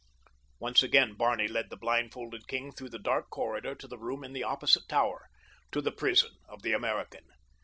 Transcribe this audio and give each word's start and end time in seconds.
Once 0.57 0.81
again 0.81 1.13
Barney 1.13 1.47
led 1.47 1.69
the 1.69 1.77
blindfolded 1.77 2.47
king 2.47 2.71
through 2.71 2.89
the 2.89 2.97
dark 2.97 3.29
corridor 3.29 3.75
to 3.75 3.87
the 3.87 3.99
room 3.99 4.23
in 4.23 4.33
the 4.33 4.41
opposite 4.43 4.87
tower—to 4.89 5.79
the 5.79 5.91
prison 5.91 6.37
of 6.49 6.63
the 6.63 6.73
American. 6.73 7.25